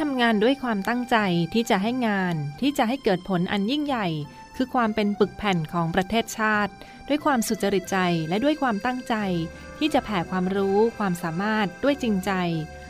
[0.00, 1.16] ทำงานด้วยความตั้งใจ
[1.54, 4.06] ที่จะให้งานที่จะให้เกิดผลอันยิ่งใหญ่
[4.56, 6.72] คือความเป็นปึกแผ่นของประเทศชาติ
[7.08, 9.14] ด้วยความสุจริตใจและด้วยความตั้งใจ
[9.78, 12.32] ที่จะแผ่ความรู้ความสามารถด้วยจริงใจ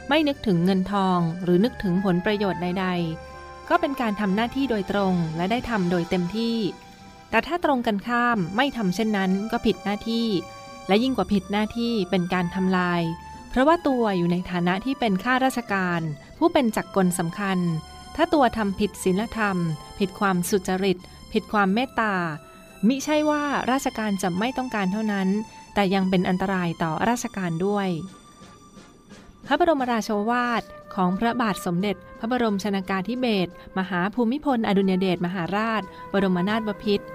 [0.08, 2.86] ไม่นึกถึงเงินทอง หรือนึกถึงผลประโยชน์ใด
[3.28, 6.56] ๆ ก็เป็นการทำหน้าที่โดยตรงและได้ทำโดยเต็มที่
[7.30, 10.28] แต่ถ้าตรงกันข้ามไม่ทำเช่นนั้นก็ผิดหน้าที่
[10.88, 13.02] และยิ่งกว่าผิดหน้าที่เป็นการทำลาย
[13.52, 16.00] เพราะว่าตัวอยู่ในฐานะที่เป็นข้าราชการ
[16.38, 17.58] ผู้เป็นจักรกลสำคัญ
[18.16, 19.56] ถ้าตัวทำผิดศีลธรรม
[19.98, 20.98] ผิดความสุจริต
[21.32, 22.14] ผิดความเมตตา
[22.88, 25.28] มิใช่ว่าราชการจะไม่ต้องการเท่านั้น
[25.74, 27.88] แต่ยังเป็นอันตรายต่อราชการด้วย
[29.46, 30.62] พระบรมราชวาท
[30.94, 37.06] ของพระบาทสมเด็จ พระบรมชนากาธิเบศรมหาภูมิพล อดุลยเดชมหาราช บรมนาถบพิตร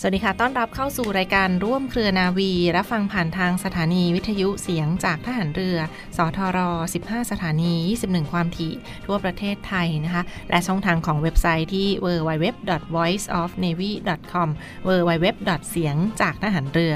[0.00, 5.78] สวัสดีค่ะ ต้อนรับเข้าสู่รายการร่วมเครือนาวี รับฟังผ่านทางสถานีวิทยุเสียงจากทหารเรือ
[6.16, 6.58] สทร
[6.94, 7.72] 15 สถานี
[8.04, 8.72] 21 ความถี่
[9.06, 14.48] ทั่วประเทศไทยนะคะ และช่องทางของเว็บไซต์ที่ www.voiceofnavy.com
[14.88, 15.26] www.
[15.70, 16.94] เสียงจากทหารเรือ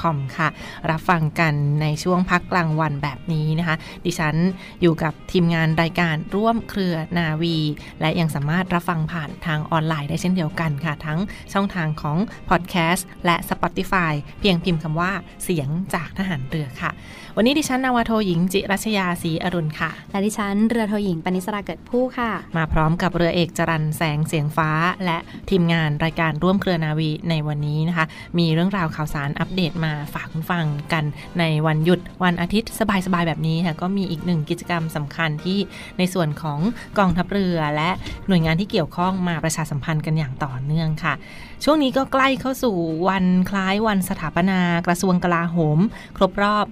[0.00, 0.48] .com ค่ะ
[0.90, 4.34] รับฟังกันในช่วงพักกลางวันแบบนี้นะคะ ดิฉัน
[4.82, 7.56] อยู่กับทีมงานรายการร่วมเครือนาวี
[8.00, 11.18] และยังสามารถรับฟังผ่านทางออนไลน์ได้เช่นเดียวกันค่ะ ทั้ง
[11.52, 12.16] ช่องทางของ
[12.50, 15.12] พอดแคสต์และ Spotify เพียงพิมพ์คำว่า
[15.44, 16.90] เสียงจากทหารเรือค่ะ
[17.36, 24.70] วันนี้ดิฉันนาวาโทหญิงจิรัชยาศรีอรุณค่ะ และดิฉันเรือโทหญิงปณิสราเกิดผู้ค่ะ มาพร้อมกับเรือเอกจรันแสงเสียงฟ้า
[25.04, 25.18] และ
[25.50, 28.06] ทีมงานรายการร่วมเครือนาวีในวันนี้นะคะ
[28.38, 31.04] มีเรื่องราวข่าวสารอัปเดตมาฝากคุณฟังกัน
[31.38, 32.70] ในวันหยุดวันอาทิตย์
[33.06, 35.58] สบายๆแบบนี้ค่ะก็มีอีกหนึ่งกิจกรรมสำคัญที่
[35.98, 36.58] ในส่วนของ
[36.98, 37.90] กองทัพเรือและ
[38.28, 41.14] หน่วยงานที่เกี่ยวข้องมาประชาสัมพันธ์กันอย่างต่อเนื่องค่ะ
[41.64, 42.76] ช่วงนี้ก็ใกล้เข้าสู่
[43.08, 45.78] วันคล้ายวันสถาปนากระทรวงกลาโหม
[46.16, 46.66] ครบรอบ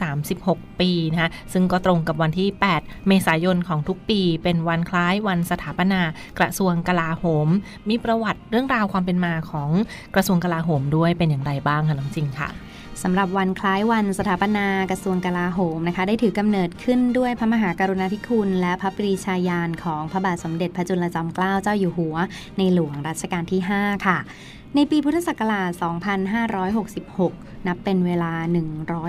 [0.00, 2.48] 136 ปีนะคะซึ่งก็ตรงกับวันที่
[2.78, 6.00] 8 เมษายนของทุกปี เป็นวันคล้ายวันสถาปนา
[6.38, 7.48] กระทรวงกลาโหม
[7.88, 9.70] มีประวัติเรื่องราวความเป็นมาของ
[10.14, 12.48] กระทรวงกลาโหมด้วยเป็นอย่างไรบ้างคะน้องจริงค่ะ
[13.02, 22.16] สำหรับวันคล้ายวันสถาปนากระทรวงกลาโหมนะคะ ได้ถือกำเนิดขึ้นด้วยพระมหากรุณาธิคุณ และพระปรีชาญาณของพระบาทสมเด็จพระจุลจอมเกล้าเจ้าอยู่หัว
[22.58, 24.18] ในหลวงรัชกาลที่ 5 ค่ะ
[24.74, 25.70] ในปีพุทธศักราช
[26.88, 28.32] 2566 นับเป็นเวลา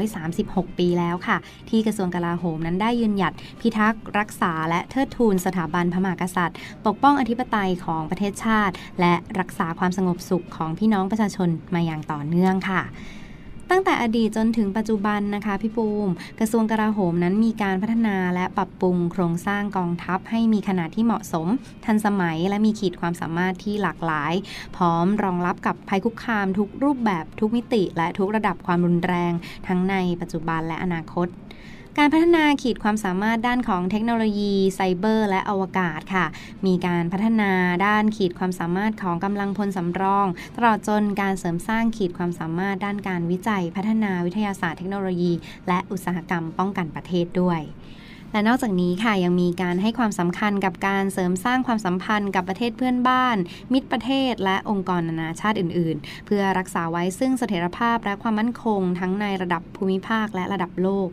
[0.01, 1.37] 136 ปีแล้วค่ะ
[1.69, 12.81] ที่กระทรวงกลาโหมนั้นได้ยืนหยัด พิทักษ์รักษาและเทิดทูนสถาบันพระมหากษัตริย์ ปกป้องอธิปไตยของประเทศชาติ และรักษาความสงบสุขของพี่น้องประชาชนมาอย่างต่อเนื่องค่ะ
[13.71, 16.09] ตั้งแต่อดีตจนถึงปัจจุบันนะคะพี่ปูม
[16.39, 21.47] กระทรวงกลาโหมนั้นมีการพัฒนาและปรับปรุงโครงสร้างกองทัพให้มีขนาดที่เหมาะสม
[21.85, 24.33] ทันสมัยและมีขีดความสามารถที่หลากหลาย
[24.75, 29.33] พร้อมรองรับกับภัยคุกคามทุกรูปแบบทุกมิติ และทุกระดับความรุนแรง
[29.67, 31.27] ทั้งในปัจจุบันและอนาคต
[32.01, 36.25] การพัฒนาขีดความสามารถด้านของเทคโนโลยีไซเบอร์ และอวกาศค่ะ
[36.65, 37.51] มีการพัฒนา
[37.85, 45.33] ด้านขีดความสามารถของกำลังพลสำรอง ตลอดจนการเสริมสร้างขีดความสามารถด้านการวิจัย พัฒนาวิทยาศาสตร์เทคโนโลยี
[45.67, 47.61] และอุตสาหกรรมป้องกันประเทศด้วย
[48.31, 53.37] และนอกจากนี้ค่ะยังมีการให้ความสำคัญกับการเสริมสร้างความสัมพันธ์กับประเทศเพื่อนบ้าน
[53.73, 61.09] มิตรประเทศ และองค์กรนานาชาติอื่น ๆ เพื่อรักษาไว้ซึ่งเสถียรภาพและความมั่นคง ทั้งในระดับภูมิภาคและระดับโลก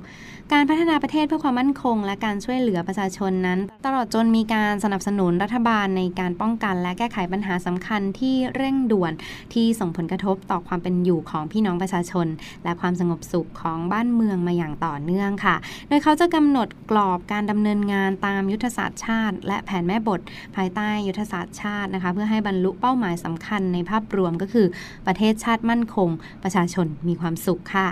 [0.53, 9.13] การพัฒนาประเทศเพื่อความมั่นคง และการช่วยเหลือประชาชนนั้น ตลอดจนมีการสนับสนุนรัฐบาลในการป้องกัน และแก้ไขปัญหาสำคัญที่เร่งด่วน
[9.53, 12.27] ที่ส่งผลกระทบต่อความเป็นอยู่ของพี่น้องประชาชน
[12.65, 15.57] และความสงบสุขของบ้านเมืองมาอย่างต่อเนื่องค่ะ
[15.89, 20.21] โดยเขาจะกำหนดกรอบการดำเนินงานตามยุทธศาสตร์ชาติ และแผนแม่บท
[20.57, 24.67] ภายใต้ยุทธศาสตร์ชาตินะคะเพื่อให้บรรลุเป้าหมายสำคัญในภาพรวมก็คือ
[25.07, 26.09] ประเทศชาติมั่นคง
[26.43, 27.89] ประชาชนมีความสุขค่ะ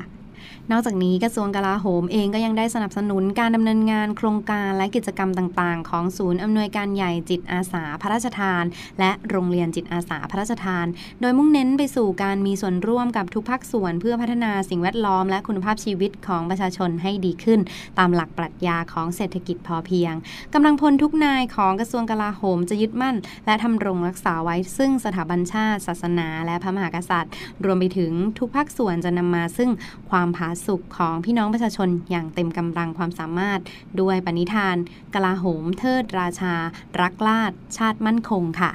[0.70, 8.64] นอกจากนี้กระทรวงกลาโหมเองก็ยังได้สนับสนุนการดำเนินงานโครงการและกิจกรรมต่างๆ ของศูนย์อำนวยการใหญ่จิตอาสาพระราชทาน
[9.00, 10.86] และโรงเรียนจิตอาสาพระราชทาน
[11.20, 17.60] โดยมุ่งเน้นไปสู่การมีส่วนร่วมกับทุกภาคส่วน เพื่อพัฒนาสิ่งแวดล้อมและคุณภาพชีวิตของประชาชนให้ดีขึ้น
[17.98, 20.14] ตามหลักปรัชญาของเศรษฐกิจพอเพียง
[20.54, 27.32] กำลังพลทุกนายของกระทรวงกลาโหมจะยึดมั่น และทำรงรักษาไว้ซึ่งสถาบันชาติ ศาสนา และพระมหากษัตริย์
[27.64, 29.70] รวมไปถึงทุกภาคส่วนจะนำมาซึ่ง
[30.10, 33.60] ความผาสุขของพี่น้องประชาชนอย่างเต็มกำลังความสามารถ
[34.00, 34.76] ด้วยปณิธาน
[35.14, 36.54] กลาโหมเทิดราชา
[37.00, 38.72] รักลาดชาติมั่นคงค่ะ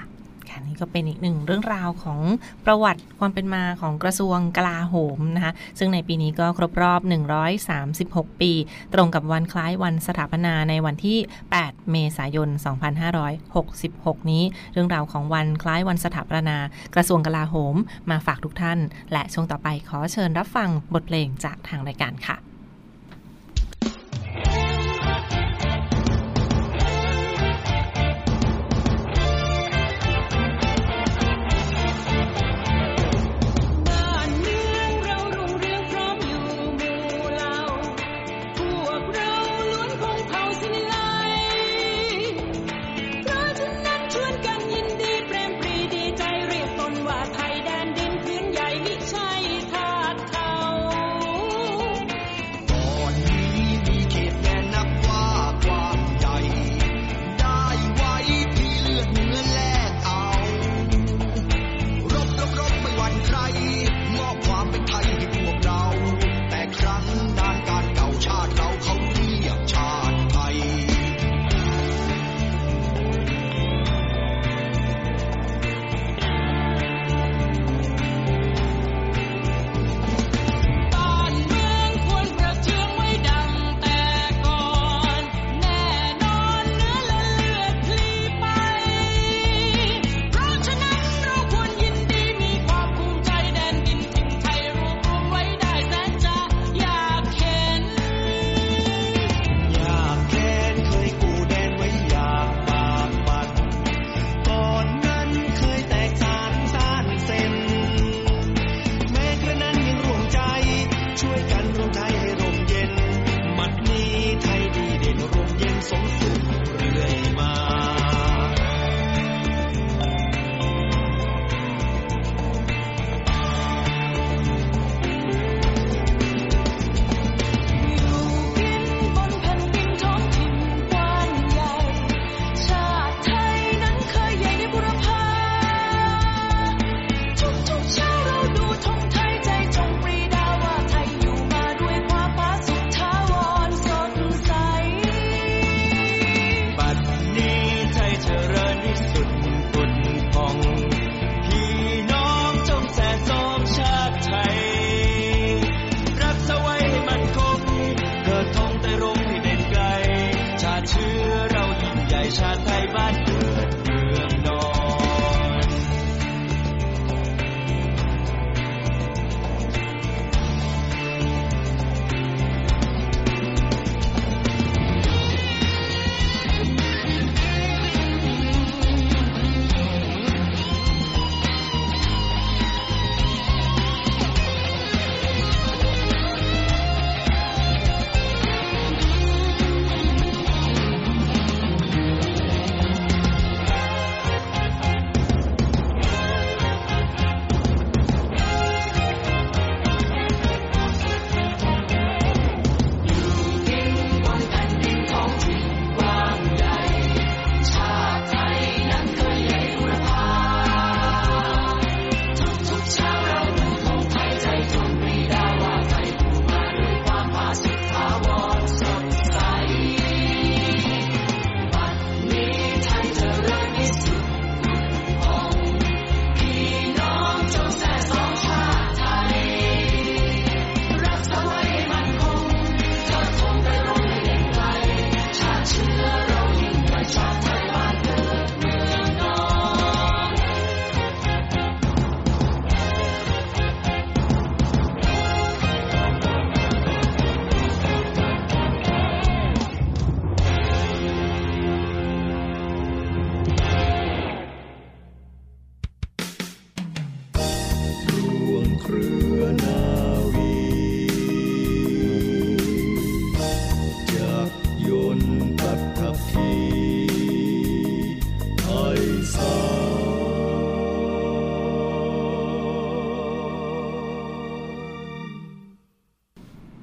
[0.52, 2.20] ค่ะนี่ก็เป็นอีกหนึ่งเรื่องราวของ
[2.66, 7.02] ประวัติความเป็นมาของกระทรวงกลาโหมนะคะซึ่งในปีนี้ก็ครบรอบ
[7.72, 8.52] 136 ปี
[8.94, 11.18] ตรงกับวันคล้ายวันสถาปนาในวันที่
[11.56, 12.50] 8 เมษายน
[13.60, 14.44] 2566 นี้
[14.74, 16.58] เรื่องราวของวันคล้ายวันสถาปนา
[16.96, 17.76] กระทรวงกลาโหม
[18.10, 18.80] มาฝากทุกท่าน
[19.12, 22.49] และช่วงต่อไปขอเชิญรับฟังบทเพลงจากทางรายการค่ะ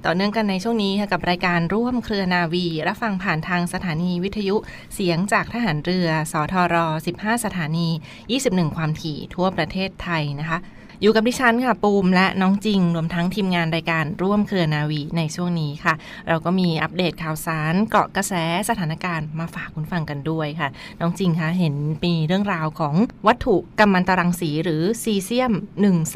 [0.09, 4.57] ต่อเนื่องกันในช่วงนี้ค่ะกับรายการร่วมเครือนาวี รับฟังผ่านทางสถานีวิทยุ
[4.95, 6.77] เสียงจากทหารเรือ สทร
[7.13, 7.89] 15 สถานี
[8.33, 10.59] 21 ความถี่ทั่วประเทศไทยนะคะ
[11.03, 15.95] อยู่กับดิฉันค่ะปูมและน้องจริง รวมทั้งทีมงานรายการร่วมเครือนาวีในช่วงนี้ค่ะ
[16.29, 18.33] เราก็มีอัปเดตข่าวสารเกาะกระแส
[18.69, 20.69] สถานการณ์มาฝากคุณฟังกันด้วยค่ะ
[21.01, 21.75] น้องจริงคะเห็น
[22.05, 22.95] มีเรื่องราวของ
[23.27, 25.53] วัตถุกัมมันตรังสีหรือซีเซียม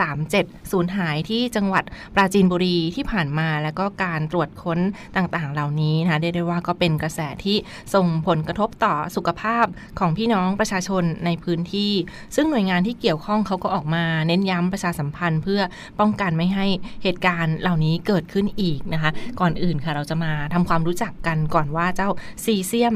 [0.05, 1.85] 137สูญหายที่จังหวัด
[2.15, 4.79] ปราจีนบุรีที่ผ่านมา แล้วก็การตรวจค้น
[5.17, 7.57] ต่างๆ เหล่านี้นะคะเรียกได้ว่าก็เป็นกระแสที่
[7.95, 9.67] ส่งผลกระทบต่อสุขภาพ
[9.99, 11.93] ของพี่น้องประชาชนในพื้นที่
[12.37, 15.61] ซึ่งหน่วยงานที่เกี่ยวข้องเขาก็ออกมาเน้นย้ำประชาสัมพันธ์ เพื่อ
[16.00, 16.67] ป้องกันไม่ให้
[17.03, 19.11] เหตุการณ์เหล่านี้เกิดขึ้นอีกนะคะ
[19.41, 22.11] ก่อนอื่นค่ะเราจะมาทำความรู้จักกันก่อนว่าเจ้า
[22.45, 22.95] ซีเซียม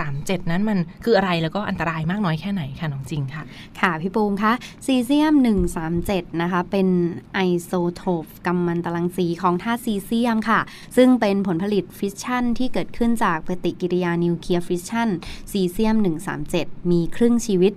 [0.00, 3.42] 137 นั้นมันคืออะไรแล้วก็อันตรายมากน้อยแค่ไหนค่ะน้องจริงค่ะ
[3.80, 4.52] ค่ะพี่ปูมคะ
[4.86, 5.34] ซีเซียม
[5.86, 6.88] 137 นะคะ เป็น
[7.34, 10.60] ไอโซโทปกัมมันตรังสีของธาตุซีเซียมค่ะ
[10.96, 15.08] ซึ่งเป็นผลผลิตฟิชชันที่เกิดขึ้นจากปฏิกิริยานิวเคลียร์ฟิชชัน
[15.52, 15.96] ซีเซียม
[16.44, 17.72] 137 มีครึ่งชีวิต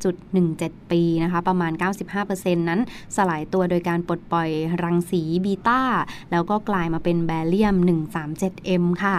[0.00, 1.72] 30.17 ปีนะคะ ประมาณ
[2.20, 2.80] 95%นั้น
[3.16, 4.50] สลายตัวโดยการปลดปล่อย
[4.82, 5.82] รังสีบีตา
[6.30, 9.16] แล้วก็กลายมาเป็นแบเรียม 137M ค่ะ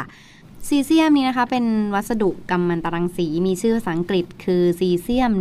[0.70, 5.32] ซีเซียมนี้นะคะเป็นวัสดุกัมมันตรังสี มีชื่อภาษาอังกฤษคือซีเซียม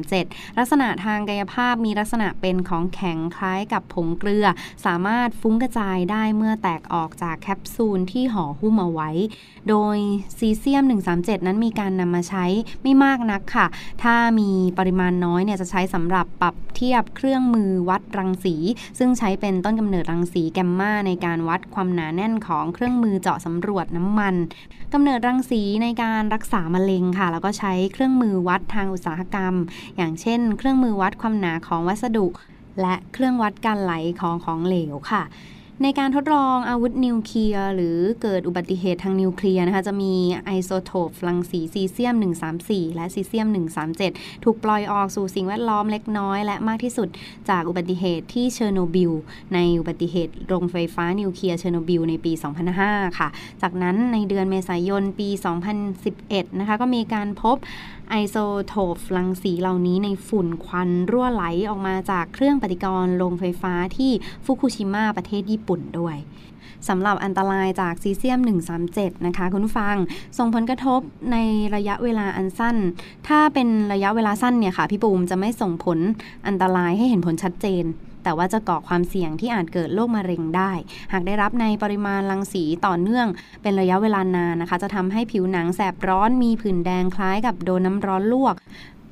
[0.00, 4.46] 137 ลักษณะทางกายภาพมีลักษณะเป็นของแข็งคล้ายกับผงเกลือ
[4.86, 9.10] สามารถฟุ้งกระจายได้เมื่อแตกออกจากแคปซูลที่ห่อหุ้มเอาไว้
[9.68, 9.96] โดย
[10.38, 10.84] ซีเซียม
[11.16, 12.44] 137 นั้นมีการนำมาใช้
[12.82, 13.66] ไม่มากนักค่ะ
[14.02, 18.54] ถ้ามีปริมาณน้อยเนี่ยจะใช้สำหรับปรับเทียบเครื่องมือวัดรังสี
[18.98, 24.34] ซึ่งใช้เป็นต้นกำเนิดรังสีแกมมาในการวัดความหนาแน่นของเครื่องมือเจาะสำรวจน้ำมัน
[24.92, 29.54] กำเนิดรังสีในการรักษามะเร็งค่ะ แล้วก็ใช้เครื่องมือวัดทางอุตสาหกรรม
[29.96, 32.26] อย่างเช่น เครื่องมือวัดความหนาของวัสดุ
[32.80, 35.22] และเครื่องวัดการไหลของของเหลวค่ะ
[35.82, 40.12] ในการทดลองอาวุธนิวเคลียร์หรือเกิดอุบัติเหตุทางนิวเคลียร์นะคะ จะมี
[40.44, 42.14] ไอโซโทปรังสีซีเซียม
[42.56, 43.46] 134 และซีเซียม
[43.96, 47.08] 137 ถูกปล่อยออกสู่สิ่งแวดล้อมเล็กน้อย และมากที่สุด
[47.50, 49.12] จากอุบัติเหตุที่เชอร์โนบิล
[49.54, 52.32] ในอุบัติเหตุโรงไฟฟ้านิวเคลียร์เชอร์โนบิลในปี
[52.74, 53.28] 2005 ค่ะ
[53.62, 55.28] จากนั้นในเดือนเมษายนปี
[55.94, 57.56] 2011 นะคะก็มีการพบ
[58.10, 58.36] ไอโซ
[58.66, 64.12] โทปรังสีเหล่านี้ในฝุ่นควันรั่วไหลออกมาจากเครื่องปฏิกรณ์โรงไฟฟ้าที่
[64.44, 66.16] ฟุกุชิมะประเทศญี่ปุ่นด้วย
[66.88, 68.40] สำหรับอันตรายจากซีเซียม
[68.82, 69.96] 137 นะคะ คุณผู้ฟัง
[70.38, 71.00] ส่งผลกระทบ
[71.32, 71.36] ใน
[71.74, 72.76] ระยะเวลาอันสั้น
[73.28, 75.98] ถ้าเป็นระยะเวลาสั้นเนี่ยค่ะ พี่ปูมจะไม่ส่งผล
[76.46, 77.84] อันตรายให้เห็นผลชัดเจน
[78.26, 80.72] แต่ว่าจะก่อความเสี่ยงที่อาจเกิดโรคมะเร็งได้
[81.12, 83.26] หากได้รับในปริมาณรังสีต่อเนื่อง
[83.62, 88.54] เป็นระยะเวลานานนะคะ จะทำให้ผิวหนังแสบร้อนมีผื่นแดงคล้ายกับโดนน้ำร้อนลวก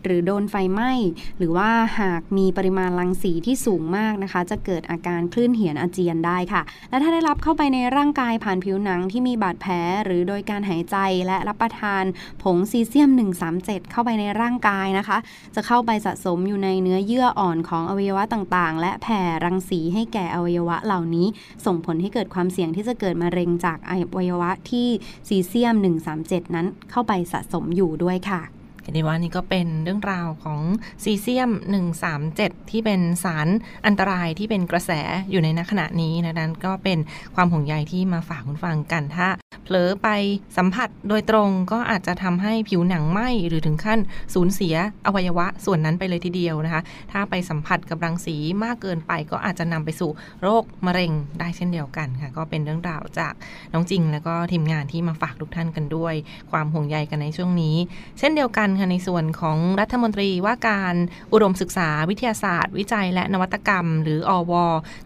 [0.04, 0.92] หรือโดนไฟไหม้
[1.38, 1.70] หรือว่า
[2.00, 9.72] หากมีปริมาณรังสีที่สูงมากนะคะ จะเกิดอาการคลื่นเหียนอาเจียนได้ค่ะ และถ้าได้รับเข้าไปในร่างกายผ่านผิวหนังที่มีบาดแผล
[10.04, 10.96] หรือโดยการหายใจ
[11.26, 12.04] และรับประทาน
[12.42, 13.10] ผงซีเซียม
[13.50, 15.18] 137 เข้าไปในร่างกายนะคะ
[15.54, 21.26] จะเข้าไปสะสมอยู่ในเนื้อเยื่ออ่อนของอวัยวะต่างๆ และแผ่รังสีให้แก่อวัยวะเหล่านี้
[21.66, 24.88] ส่งผลให้เกิดความเสี่ยงที่จะเกิดมะเร็งจากอวัยวะที่
[25.28, 25.74] ซีเซียม
[26.14, 28.42] 137 นั้นเข้าไปสะสมอยู่ด้วยค่ะ
[28.84, 30.60] เห็นได้ว่านี่ก็เป็นเรื่องราวของ
[31.04, 31.50] ซีเซียม
[32.10, 33.48] 137 ที่เป็นสาร
[33.86, 34.90] อันตรายที่เป็นกระแส
[35.30, 36.98] อยู่ในณขณะนี้นะนั้นก็เป็น
[37.34, 39.28] ความห่วงใยที่มาฝากคุณฟังกันถ้า
[39.64, 40.08] เผลอไป
[40.56, 43.98] สัมผัสโดยตรงก็อาจจะทำให้ผิวหนังไหม้หรือถึงขั้น
[44.34, 44.74] สูญเสีย
[45.06, 50.10] อวัยวะส่วนนั้นไปเลยทีเดียวนะคะ ถ้าไปสัมผัสกับรังสีมากเกินไปก็อาจจะนำไปสู่
[50.42, 53.32] โรคมะเร็งได้เช่นเดียวกันค่ะ ก็เป็นเรื่องราวจาก
[53.72, 56.14] น้องจริง แล้วก็ทีมงานที่มาฝากทุกท่านกันด้วย
[56.50, 57.76] ความห่วงใยกันในช่วงนี้
[58.18, 60.94] เช่นเดียวกันค่ะในส่วนของรัฐมนตรีว่าการ
[61.32, 64.52] อุดมศึกษาวิทยาศาสตร์ วิจัย และนวัตกรรม หรืออว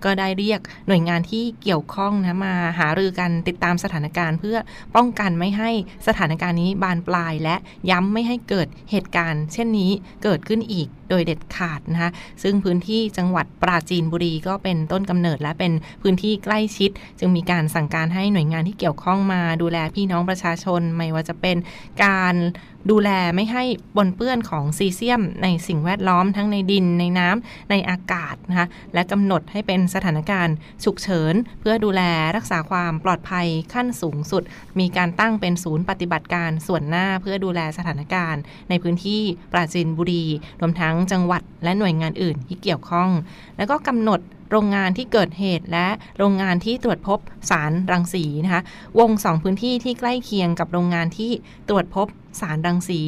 [0.04, 4.58] ก็ได้เรียกหน่วยงานที่เกี่ยวข้องนะมาหารือกันติดตามสถานการณ์ เพื่อ
[4.96, 5.70] ป้องกันไม่ให้
[6.06, 7.56] สถานการณ์นี้บานปลาย และ
[7.90, 9.90] ย้ำไม่ให้เกิดเหตุการณ์ เช่นนี้
[10.22, 12.10] เกิดขึ้นอีกโดยเด็ดขาดนะคะ
[12.42, 15.72] ซึ่งพื้นที่จังหวัดปราจีนบุรีก็เป็นต้นกำเนิด และเป็น
[16.02, 21.56] พื้นที่ใกล้ชิด จึงมีการสั่งการให้หน่วยงานที่เกี่ยวข้องมาดูแลพี่น้องประชาชนไม่ว่าจะเป็น
[22.04, 22.34] การ
[22.90, 23.64] ดูแลไม่ให้
[23.96, 30.54] ปนเปื้อนของซีเซียม ในสิ่งแวดล้อมทั้งในดินในน้ำในอากาศนะคะและกำหนดให้เป็นสถานการณ์
[30.84, 32.02] ฉุกเฉิน เพื่อดูแล
[32.36, 34.42] รักษาความปลอดภัยขั้นสูงสุด
[34.78, 39.20] มีการตั้งเป็นศูนย์ปฏิบัติการส่วนหน้าเพื่อดูแลสถานการณ์ ในพื้นที่
[39.52, 40.24] ปราจีนบุรี
[40.60, 43.08] รวมทั้งจังหวัดและหน่วยงานอื่นที่เกี่ยวข้อง
[43.56, 44.20] แล้วก็กำหนด
[44.50, 45.88] โรงงานที่เกิดเหตุและ
[46.18, 47.18] โรงงานที่ตรวจพบ
[47.50, 48.62] สารรังสีนะคะ
[48.98, 51.30] วงสองพื้นที่ที่ใกล้เคียงกับโรงงานที่
[51.68, 52.06] ตรวจพบ
[52.40, 53.00] สารรังสี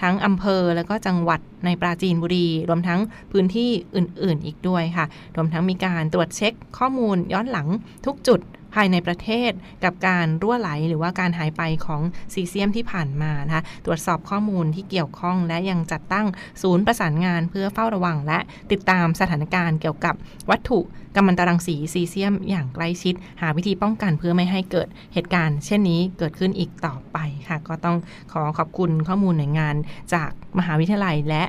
[0.00, 3.00] ทั้งอำเภอแล้วก็จังหวัดในปราจีนบุรี รวมทั้ง
[3.32, 7.68] พื้นที่อื่น ๆ อีกด้วยค่ะ รวมทั้งมีการตรวจเช็คข้อมูลย้อนหลัง
[8.06, 8.40] ทุกจุด
[8.74, 9.52] ภายในประเทศ
[9.84, 12.02] กับการรั่วไหลหรือว่าการหายไปของ
[12.34, 16.26] ซีเซียมที่ผ่านมานะคะตรวจสอบข้อมูลที่เกี่ยวข้อง และยังจัดตั้ง
[16.62, 18.38] ศูนย์ประสานงานเพื่อเฝ้าระวัง และ
[18.72, 20.14] ติดตามสถานการณ์เกี่ยวกับ
[20.50, 20.80] วัตถุ
[21.16, 27.96] กัมมันตรังสีซีเซียมอย่างใกล้ชิด หาวิธีป้องกันเพื่อไม่ให้เกิดเหตุการณ์ เช่นนี้เกิดขึ้นอีกต่อไปค่ะ ก็ต้อง
[28.32, 29.74] ขอขอบคุณข้อมูลหน่วยงาน
[30.14, 31.42] จากมหาวิทยาลัย และ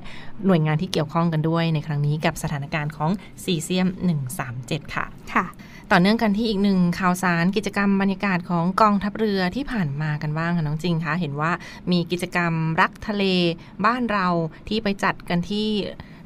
[0.46, 3.12] หน่วยงานที่เกี่ยวข้องกันด้วยในครั้งนี้กับสถานการณ์ของ
[3.44, 3.88] ซีเซียม
[4.40, 5.46] 137 ค่ะค่ะ
[5.94, 11.52] ต่อเนื่องกันที่อีกหนึ่งข่าวสารกิจกรรมบรรยากาศของกองทัพเรือที่ผ่านมากันบ้างค่ะน้องจริงคะเห็นว่า
[11.92, 13.24] มีกิจกรรมรักทะเล
[13.86, 14.28] บ้านเรา
[14.68, 15.68] ที่ไปจัดกันที่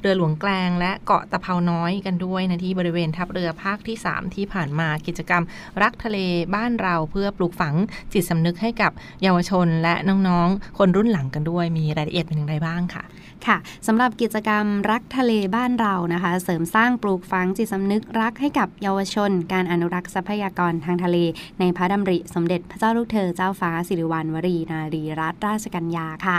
[0.04, 5.44] เรือหลวงแกลงและเกาะตะเภาน้อยกันด้วยนะที่บริเวณทัพเรือภาคที่ 3 ที่ผ่านมากิจกรรม
[5.82, 6.18] รักทะเล
[6.56, 7.76] บ้านเราเพื่อปลูกฝัง
[8.14, 8.92] จิตสำนึกให้กับ
[9.24, 13.04] เยาวชนและน้องๆ คนรุ่นหลังกันด้วยมีรายละเอียดเป็นอย่างไรบ้างค่ะ
[13.48, 13.58] ค่ะ
[13.88, 21.18] สำหรับกิจกรรมรักทะเลบ้านเรานะคะ เสริมสร้างปลูกฝังจิตสำนึกรักให้กับเยาวชน การอนุรักษ์ทรัพยากรทางทะเล
[21.60, 26.38] ในพระดำริสมเด็จพระเจ้าลูกเธอเจ้าฟ้าสิริวัณวรีนารีรัตนราชกัญญาค่ะ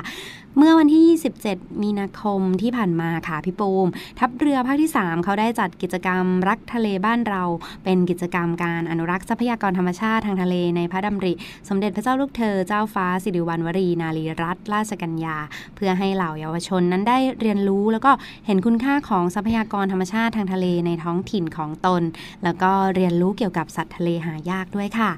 [0.58, 1.02] เมื่อวันที่
[1.44, 7.42] 27 มีนาคมที่ผ่านมาค่ะพี่ปูม ทัพเรือภาคที่ 3 เขาได้จัดกิจกรรมรักทะเลบ้านเรา
[7.84, 11.32] เป็นกิจกรรมการอนุรักษ์ทรัพยากรธรรมชาติทางทะเลในพระดำริ
[11.68, 15.36] สมเด็จพระเจ้าลูกเธอเจ้าฟ้าสิริวัณวรี นารีรัตนราชกัญญา
[15.76, 18.12] เพื่อให้เหล่าเยาวชนนั้นได้เรียนรู้ แล้วก็
[18.46, 22.02] เห็นคุณค่าของทรัพยากรธรรมชาติทางทะเลในท้องถิ่นของตน
[22.44, 25.10] แล้วก็เรียนรู้เกี่ยวกับสัตว์ทะเลหายากด้วยค่ะ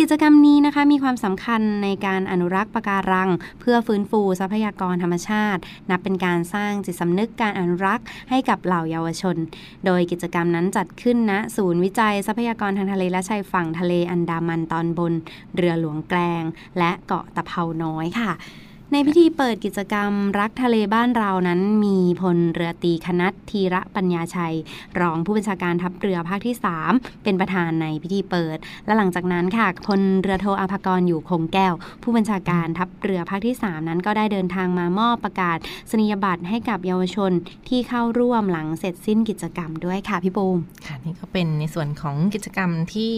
[0.00, 5.60] กิจกรรมนี้นะคะมีความสำคัญในการอนุรักษ์ปะการัง เพื่อฟื้นฟูทรัพยากรธรรมชาติ
[5.90, 9.36] นับเป็นการสร้างจิตสำนึกการอนุรักษ์ให้กับเหล่าเยาวชน
[9.86, 15.12] โดยกิจกรรมนั้นจัดขึ้นณศูนย์วิจัยทรัพยากรทางทะเลและชายฝั่งทะเลอันดามันตอนบน
[15.56, 16.42] เรือหลวงแกลง
[16.78, 18.32] และเกาะตะเภาน้อยค่ะ
[18.96, 24.56] ในพิธีเปิดกิจกรรมรักทะเลบ้านเรานั้น มีพลเรือตีคณัตธีระปัญญาชัย
[25.00, 26.56] รองผู้บัญชาการทัพเรือภาคที่
[26.88, 35.58] 3 เป็นประธานในพิธีเปิด และหลังจากนั้นค่ะพลเรือโทอาภากรอยู่คงแก้ว ผู้บัญชาการทัพเรือภาคที่ 3 นั้นก็ได้เดินทางมามอบประกาศ
[35.90, 37.32] สนียบัตรให้กับเยาวชน
[37.68, 43.12] ที่เข้าร่วมหลังเสร็จสิ้นกิจกรรมด้วยค่ะพี่ปูมค่ะนี่ก็เป็นในส่วนของกิจกรรมที่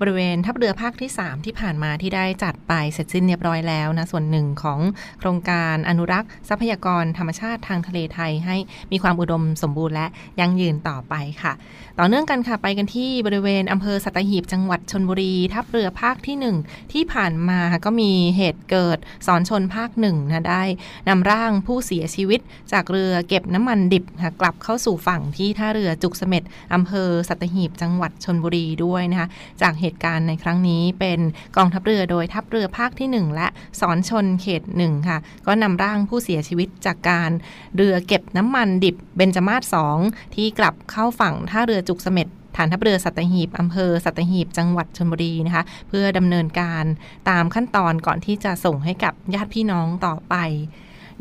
[0.00, 4.80] บริเวณทัพเรือภาคที่ 3 ที่ผ่านมาที่ได้จัดไปเสร็จสิ้นเรียบร้อยแล้วนะส่วนหนึ่งของ
[5.18, 8.56] โครงการอนุรักษ์ทรัพยากรธรรมชาติทางทะเลไทย ให้
[8.92, 10.06] มีความอุดมสมบูรณ์และ
[10.40, 11.52] ยั่งยืนต่อไปค่ะ
[11.98, 20.62] ต่อเนื่องกันค่ะไปกันที่บริเวณอำเภอสัตหีบจังหวัดชนบุรี ทัพเรือภาคที่ 1 ที่ผ่านมาก็มีเหตุเกิดสอนชนภาคหนึ่งนะได้
[21.08, 22.40] นำร่างผู้เสียชีวิต
[22.72, 26.42] จากเรือเก็บน้ำมันดิบค่ะกลับเข้าสู่ฝั่งที่ท่าเรือจุกเสม็ด
[26.74, 29.28] อำเภอสัตหีบจังหวัดชนบุรีด้วยนะคะ
[29.62, 31.20] จากเหตุการณ์ในครั้งนี้เป็น
[31.56, 33.48] กองทัพเรือโดยทัพเรือภาคที่ 1 และ
[33.80, 37.30] สอนชนเขตหนึ่งค่ะ ก็นำร่างผู้เสียชีวิตจากการ
[37.76, 46.84] เรือเก็บน้ำมันดิบเบญจมาศ2ที่กลับเข้าฝั่งท่าเรือจุกเสม็ดฐานทัพเรือสัตหีบอำเภอสัตหีบจังหวัดชลบุรีนะคะ เพื่อดำเนินการ
[47.30, 50.34] ตามขั้นตอนก่อนที่จะส่งให้กับญาติพี่น้องต่อไป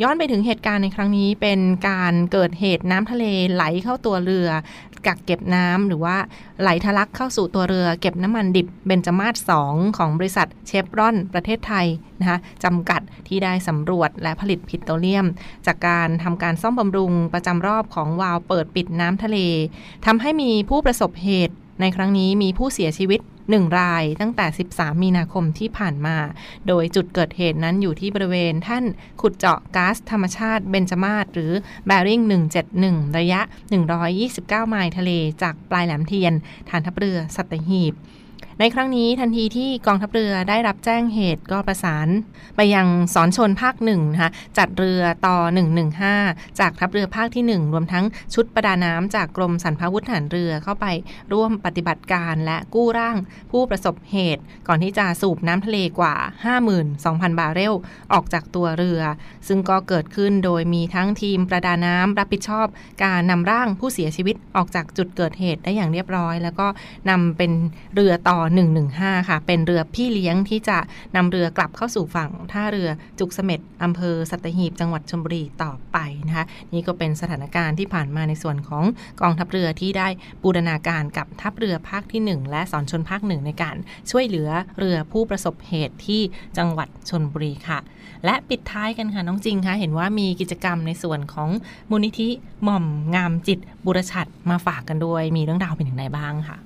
[0.02, 1.60] ย้อนไปถึงเหตุการณ์ในครั้งนี้เป็น
[1.90, 4.50] การเกิดเหตุน้ำทะเลไหลเข้าตัวเรือ
[5.08, 6.16] กักเก็บน้ำหรือว่า
[6.62, 11.88] ไหลทะลักเข้าสู่ตัวเรือเก็บน้ำมันดิบเบนจมาศ2ของบริษัทเชฟรอนประเทศไทย
[12.20, 15.26] นะคะจำกัดที่ได้สำรวจและผลิตปิโตรเลียม
[15.66, 19.38] จากการทำการซ่อมบำรุงประจำรอบของวาล์วเปิดปิดน้ำทะเล
[20.06, 23.22] ทำให้มีผู้ประสบเหตุในครั้งนี้มีผู้เสียชีวิต
[23.56, 26.18] 1 รายตั้งแต่ 13 มีนาคมที่ผ่านมา
[26.68, 28.84] โดยจุดเกิดเหตุนั้นอยู่ที่บริเวณท่าน
[29.22, 31.52] ขุดเจาะก๊าซธรรมชาติเบนจมาศหรือ
[31.88, 32.22] แบริ่ง
[32.70, 33.42] 171 ระยะ
[34.06, 36.34] 129 ไมล์ทะเลจากปลายแหลมเทียน
[36.70, 37.94] ฐานทัพเรือสัตหีบ
[38.60, 42.08] ในครั้งนี้ทันทีที่กองทัพเรือได้รับแจ้งเหตุก็ประสาน
[42.56, 45.38] ไปยังสอนชนภาคหนึ่งนะคะจัดเรือต่อ
[45.98, 50.86] 115 จากทัพเรือภาคที่ 1 รวมทั้งชุดประดาน้ำจากกรมสรรพาวุธทหารเรือเข้าไป
[51.34, 53.18] ร่วมปฏิบัติการและกู้ร่าง
[53.52, 56.16] ผู้ประสบเหตุ ก่อนที่จะสูบน้ำทะเลกว่า
[56.78, 57.74] 52,000 บาร์เรล
[58.14, 59.02] ออกจากตัวเรือ
[59.48, 62.68] ซึ่งก็เกิดขึ้นโดยมีทั้งทีมประดาน้ำรับผิดชอบ
[63.04, 66.68] การนำร่างผู้เสียชีวิตออกจากจุดเกิดเหตุได้อย่างเรียบร้อย แล้วก็
[67.10, 67.52] นำเป็น
[67.94, 68.40] เรือต่อ
[68.84, 70.78] 115 ค่ะ เป็นเรือพี่เลี้ยงที่จะ
[71.16, 78.84] นำเรือกลับเข้าสู่ฝั่งท่าเรือจุกเสม็ดอำเภอสัตหีบจังหวัดชลบุรีต่อไปนะคะ นี่ก็เป็นสถานการณ์ที่ผ่านมาในส่วนของ
[79.22, 80.08] กองทัพเรือที่ได้
[80.44, 83.76] บูรณาการกับทัพเรือภาคที่ 1 และสอนชนภาคหนึ่งในการ
[84.12, 86.22] ช่วยเหลือเรือผู้ประสบเหตุที่
[86.58, 87.80] จังหวัดชนบุรีค่ะ
[88.26, 91.50] และปิดท้ายกันค่ะน้องจริงคะเห็นว่ามีกิจกรรมในส่วนของ
[91.90, 92.30] มูลนิธิ
[92.64, 92.86] หม่อม
[93.16, 96.58] งามจิตบุรชัดมาฝากกันด้วย มีเรื่องราวเป็นอย่างไรบ้างค่ะ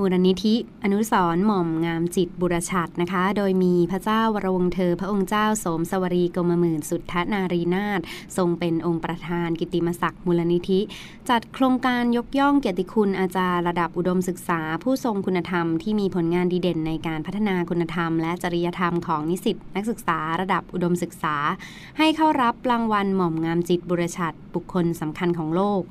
[0.00, 8.00] มูลนิธิอนุสรหม่อมงามจิตบุรชัดนะคะ โดยมีพระเจ้าวรวงเธอพระองค์เจ้าสมสวรีกรมหมื่นสุทธนารีนาถ
[8.36, 10.80] ทรงเป็นองค์ประธานกิตติมศักดิ์มูลนิธิ
[11.28, 21.36] จัดโครงการยกย่องเกียรติคุณอาจารย์ระดับอุดมศึกษา ผู้ทรงคุณธรรมที่มีผลงานดีเด่นในการพัฒนาคุณธรรม และจริยธรรมของนิสิตนักศึกษาระดับอุดมศึกษา
[21.98, 25.84] ให้เข้ารับรางวัลหม่อมงามจิตบุรชัดบุคคลสำคัญของโลก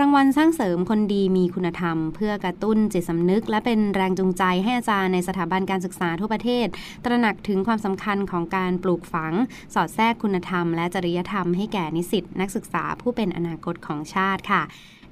[0.00, 6.66] รางวัลสร้างเสริมคนดีมีคุณธรรม เพื่อกระตุ้นจิตสำนึก และเป็นแรงจูงใจให้อาจารย์ในสถาบันการศึกษาทั่วประเทศ
[7.04, 9.32] ตระหนักถึงความสำคัญของการปลูกฝัง
[9.74, 14.62] สอดแทรกคุณธรรม และจริยธรรมให้แก่นิสิตนักศึกษาผู้เป็นอนาคตของชาติค่ะ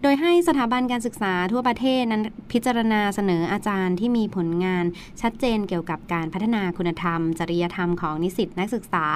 [0.03, 4.85] โดยให้สถาบันการศึกษาทั่วประเทศนั้นพิจารณาเสนออาจารย์ที่มีผลงาน
[5.21, 9.07] ชัดเจนเกี่ยวกับการพัฒนาคุณธรรม จริยธรรมของนิสิตนักศึกษา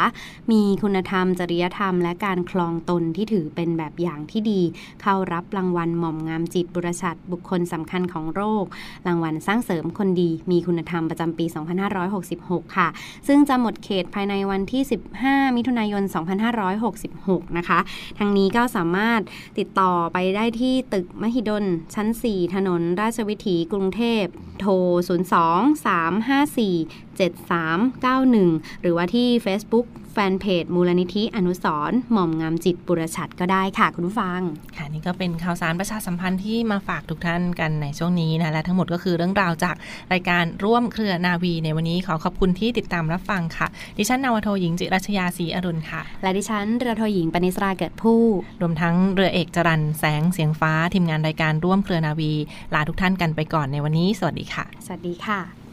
[0.52, 4.60] มีคุณธรรม จริยธรรม และการคลองตนที่ถือเป็นแบบอย่างที่ดี
[5.02, 8.64] เข้ารับรางวัลหม่อมงามจิตบุรชัดบุคคลสำคัญของโลก
[9.06, 11.46] รางวัลสร้างเสริมคนดี มีคุณธรรมประจำปี
[12.10, 12.88] 2566 ค่ะ
[13.26, 14.82] ซึ่งจะหมดเขตภายในวันที่
[15.18, 16.02] 15 มิถุนายน
[16.80, 17.78] 2566 นะคะ
[18.18, 19.20] ทางนี้ก็สามารถ
[19.58, 24.24] ติดต่อไปได้ที่ที่ตึกมหิดล ชั้น 4 ถนนราชวิถีกรุงเทพ
[24.60, 24.72] โทร
[25.34, 34.40] 02 354 7391 หรือว่าที่ Facebook แฟนเพจมูลนิธิอนุสรณ์หม่อมงามจิตบุรชัดก็ได้ค่ะคุณผู้ฟัง
[34.76, 39.76] ค่ะนี่ก็เป็นข่าวสารประชาสัมพันธ์ที่มาฝากทุกท่านกันในช่วงนี้นะและทั้งหมดก็คือเรื่องราวจาก
[40.12, 43.66] รายการร่วมเครือนาวี ในวันนี้ขอขอบคุณที่ติดตามรับฟังค่ะ
[43.98, 48.20] ดิฉันนาวโทหญิงจิรัชยาศรีอรุณค่ะ และดิฉันเรือโทหญิงปณิสราเกิดผู้
[48.60, 52.32] รวมทั้งเรือเอกจรันแสงเสียงฟ้าทีมงานรายการร่วมเครือนาวี
[52.74, 55.63] ลาทุกท่านกันไปก่อนในวันนี้ สวัสดีค่ะ สวัสดีค่ะ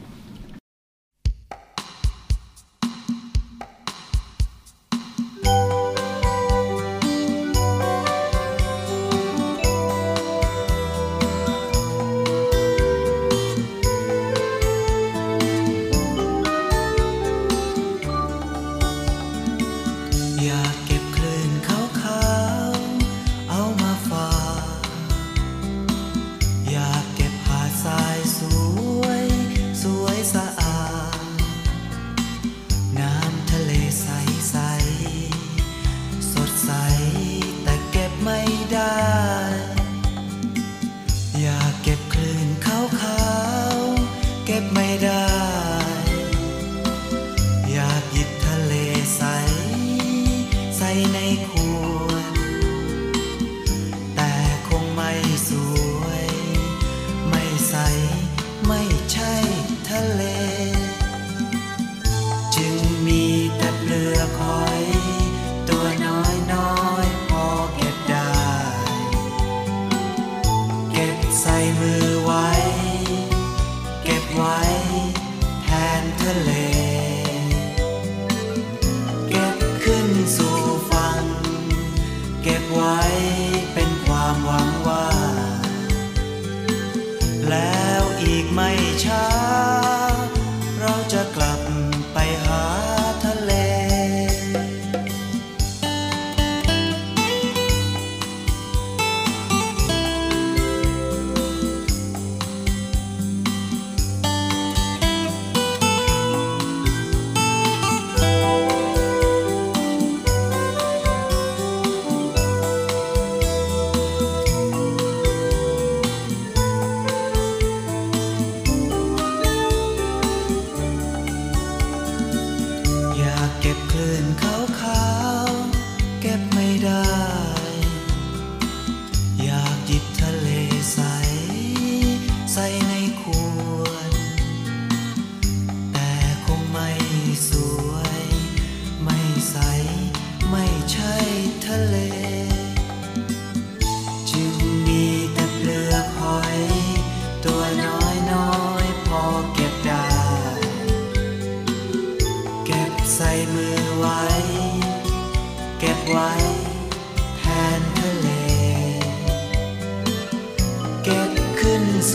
[71.41, 72.50] ใส่มือไว้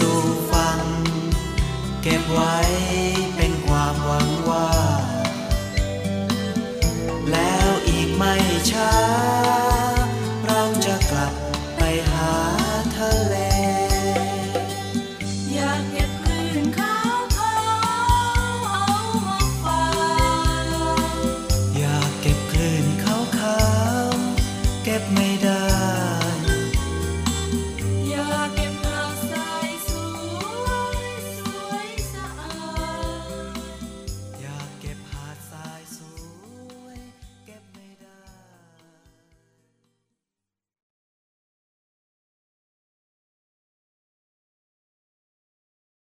[0.06, 0.80] สู่ฟัง
[2.02, 2.56] เก็บไว้